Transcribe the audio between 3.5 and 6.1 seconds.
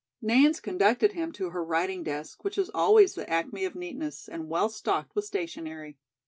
of neatness, and well stocked with stationery.